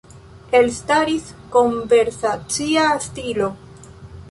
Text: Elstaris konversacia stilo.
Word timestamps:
Elstaris 0.59 1.27
konversacia 1.57 2.89
stilo. 3.07 3.53